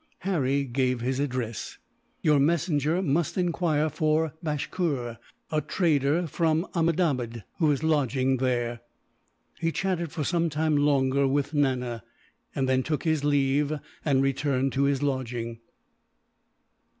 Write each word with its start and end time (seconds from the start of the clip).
Harry 0.21 0.63
gave 0.63 0.99
his 1.01 1.19
address. 1.19 1.77
"Your 2.23 2.39
messenger 2.39 3.03
must 3.03 3.37
enquire 3.37 3.87
for 3.87 4.33
Bhaskur, 4.43 5.19
a 5.51 5.61
trader 5.61 6.25
from 6.25 6.65
Ahmedabad, 6.73 7.43
who 7.59 7.71
is 7.71 7.83
lodging 7.83 8.37
there." 8.37 8.79
He 9.59 9.71
chatted 9.71 10.11
for 10.11 10.23
some 10.23 10.49
time 10.49 10.75
longer 10.75 11.27
with 11.27 11.53
Nana, 11.53 12.03
and 12.55 12.67
then 12.67 12.81
took 12.81 13.03
his 13.03 13.23
leave 13.23 13.73
and 14.03 14.23
returned 14.23 14.71
to 14.73 14.85
his 14.85 15.03
lodging. 15.03 15.59